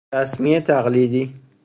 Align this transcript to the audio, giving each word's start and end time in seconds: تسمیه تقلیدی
تسمیه 0.13 0.61
تقلیدی 0.61 1.33